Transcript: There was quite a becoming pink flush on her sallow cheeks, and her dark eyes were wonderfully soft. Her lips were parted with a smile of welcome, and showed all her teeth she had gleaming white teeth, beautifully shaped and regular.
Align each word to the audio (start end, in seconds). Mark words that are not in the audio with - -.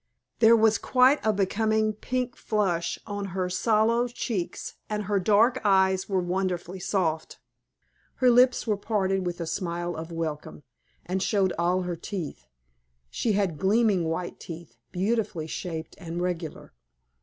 There 0.39 0.55
was 0.57 0.79
quite 0.79 1.23
a 1.23 1.31
becoming 1.31 1.93
pink 1.93 2.35
flush 2.35 2.97
on 3.05 3.25
her 3.37 3.51
sallow 3.51 4.07
cheeks, 4.07 4.73
and 4.89 5.03
her 5.03 5.19
dark 5.19 5.61
eyes 5.63 6.09
were 6.09 6.19
wonderfully 6.21 6.79
soft. 6.79 7.37
Her 8.15 8.31
lips 8.31 8.65
were 8.65 8.77
parted 8.77 9.27
with 9.27 9.39
a 9.39 9.45
smile 9.45 9.95
of 9.95 10.11
welcome, 10.11 10.63
and 11.05 11.21
showed 11.21 11.53
all 11.59 11.83
her 11.83 11.95
teeth 11.95 12.47
she 13.11 13.33
had 13.33 13.59
gleaming 13.59 14.05
white 14.05 14.39
teeth, 14.39 14.75
beautifully 14.91 15.45
shaped 15.45 15.93
and 15.99 16.19
regular. 16.19 16.73